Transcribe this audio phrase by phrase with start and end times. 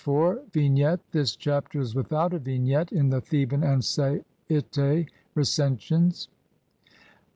[0.53, 6.27] ]Vignette: This Chapter is without a vignette in the Theban and Sai'te Recensions.